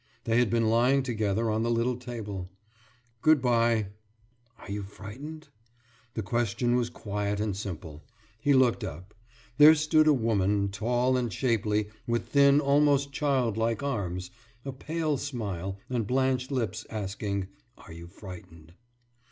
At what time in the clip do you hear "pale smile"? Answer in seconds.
14.71-15.77